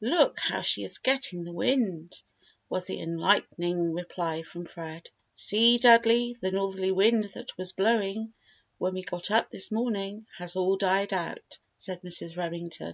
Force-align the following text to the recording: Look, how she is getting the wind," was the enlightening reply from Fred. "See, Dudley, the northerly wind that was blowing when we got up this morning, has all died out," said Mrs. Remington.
Look, 0.00 0.38
how 0.38 0.62
she 0.62 0.82
is 0.82 0.96
getting 0.96 1.44
the 1.44 1.52
wind," 1.52 2.14
was 2.70 2.86
the 2.86 2.98
enlightening 3.02 3.92
reply 3.92 4.40
from 4.40 4.64
Fred. 4.64 5.10
"See, 5.34 5.76
Dudley, 5.76 6.34
the 6.40 6.50
northerly 6.52 6.90
wind 6.90 7.24
that 7.34 7.54
was 7.58 7.74
blowing 7.74 8.32
when 8.78 8.94
we 8.94 9.02
got 9.02 9.30
up 9.30 9.50
this 9.50 9.70
morning, 9.70 10.26
has 10.38 10.56
all 10.56 10.78
died 10.78 11.12
out," 11.12 11.58
said 11.76 12.00
Mrs. 12.00 12.34
Remington. 12.34 12.92